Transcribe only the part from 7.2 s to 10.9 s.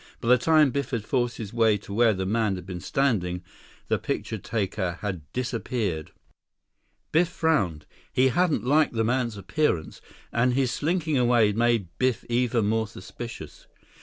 frowned. He hadn't liked the man's appearance, and his